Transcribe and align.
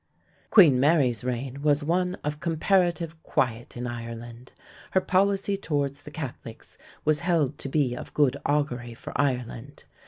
Queen 0.49 0.79
Mary's 0.79 1.23
reign 1.23 1.61
was 1.61 1.83
one 1.83 2.15
of 2.23 2.39
comparative 2.39 3.21
quiet 3.21 3.77
in 3.77 3.85
Ireland. 3.85 4.51
Her 4.93 4.99
policy 4.99 5.57
towards 5.57 6.01
the 6.01 6.09
Catholics 6.09 6.79
was 7.05 7.19
held 7.19 7.59
to 7.59 7.69
be 7.69 7.93
of 7.95 8.11
good 8.15 8.35
augury 8.43 8.95
for 8.95 9.13
Ireland. 9.15 9.83